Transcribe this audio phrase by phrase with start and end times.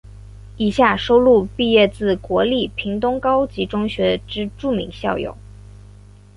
[0.57, 5.37] 以下收录毕业自国立屏东高级中学之著名校友。